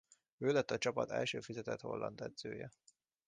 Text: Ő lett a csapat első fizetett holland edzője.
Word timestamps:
Ő 0.37 0.51
lett 0.51 0.71
a 0.71 0.77
csapat 0.77 1.11
első 1.11 1.41
fizetett 1.41 1.81
holland 1.81 2.21
edzője. 2.21 2.71